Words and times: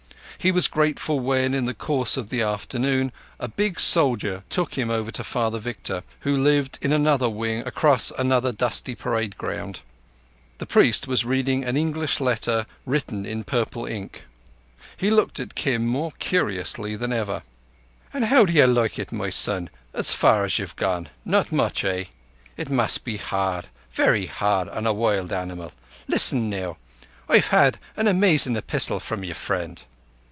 He 0.37 0.51
was 0.51 0.67
grateful 0.67 1.19
when, 1.19 1.53
in 1.53 1.65
the 1.65 1.73
course 1.75 2.17
of 2.17 2.29
the 2.31 2.41
afternoon, 2.41 3.11
a 3.39 3.47
big 3.47 3.79
soldier 3.79 4.43
took 4.49 4.73
him 4.73 4.89
over 4.89 5.11
to 5.11 5.23
Father 5.23 5.59
Victor, 5.59 6.01
who 6.21 6.35
lived 6.35 6.79
in 6.81 6.91
another 6.91 7.29
wing 7.29 7.59
across 7.67 8.09
another 8.17 8.51
dusty 8.51 8.95
parade 8.95 9.37
ground. 9.37 9.81
The 10.57 10.65
priest 10.65 11.07
was 11.07 11.23
reading 11.23 11.63
an 11.63 11.77
English 11.77 12.19
letter 12.19 12.65
written 12.87 13.23
in 13.23 13.43
purple 13.43 13.85
ink. 13.85 14.23
He 14.97 15.11
looked 15.11 15.39
at 15.39 15.53
Kim 15.53 15.85
more 15.85 16.09
curiously 16.17 16.95
than 16.95 17.13
ever. 17.13 17.43
"An' 18.11 18.23
how 18.23 18.45
do 18.45 18.51
you 18.53 18.65
like 18.65 18.97
it, 18.97 19.11
my 19.11 19.29
son, 19.29 19.69
as 19.93 20.11
far 20.11 20.43
as 20.43 20.57
you've 20.57 20.75
gone? 20.75 21.09
Not 21.23 21.51
much, 21.51 21.85
eh? 21.85 22.05
It 22.57 22.67
must 22.71 23.03
be 23.03 23.17
hard—very 23.17 24.25
hard 24.25 24.69
on 24.69 24.87
a 24.87 24.91
wild 24.93 25.31
animal. 25.31 25.71
Listen 26.07 26.49
now. 26.49 26.77
I've 27.29 27.53
an 27.95 28.07
amazin' 28.07 28.57
epistle 28.57 28.99
from 28.99 29.23
your 29.23 29.35
friend." 29.35 29.83